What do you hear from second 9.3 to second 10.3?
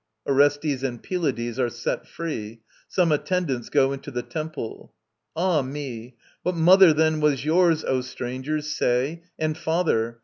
And father?